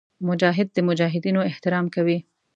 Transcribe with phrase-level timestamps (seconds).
[0.27, 2.17] مجاهد د مجاهدینو احترام کوي.